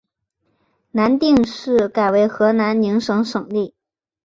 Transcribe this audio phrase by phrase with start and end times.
[0.93, 3.73] 南定市改为河南宁省省莅。